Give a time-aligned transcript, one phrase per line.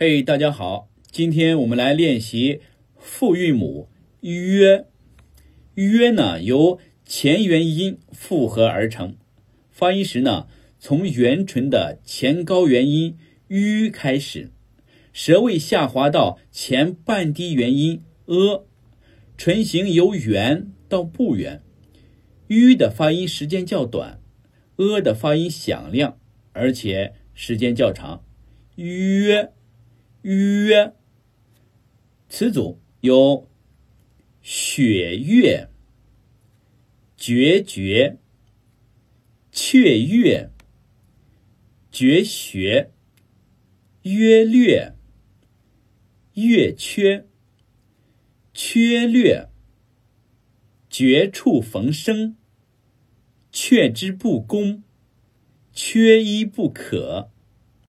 [0.00, 2.60] 嘿，大家好，今天我们来练习
[2.98, 3.88] 复韵母
[4.22, 4.86] “约”。
[5.74, 9.16] 约呢由前元音复合而成，
[9.72, 10.46] 发音时呢
[10.78, 13.18] 从元唇的前高元音
[13.50, 14.52] “吁”开始，
[15.12, 18.68] 舌位下滑到前半低元音“呃”，
[19.36, 21.60] 唇形由圆到不圆。
[22.46, 24.20] “吁”的发音时间较短
[24.78, 26.20] ，“呃”的发音响亮，
[26.52, 28.22] 而且时间较长。
[28.76, 29.50] 约。
[30.22, 30.94] 约，
[32.28, 33.48] 词组有
[34.42, 35.68] 雪月、
[37.16, 38.18] 决绝、
[39.52, 40.50] 雀跃、
[41.92, 42.90] 绝学、
[44.02, 44.96] 约略、
[46.34, 47.26] 月缺、
[48.52, 49.48] 缺略、
[50.90, 52.36] 绝处逢生、
[53.52, 54.82] 却之不恭、
[55.72, 57.30] 缺一不可。